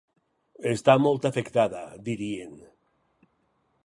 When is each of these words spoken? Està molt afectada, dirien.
Està 0.69 0.95
molt 1.03 1.27
afectada, 1.29 1.81
dirien. 2.07 2.57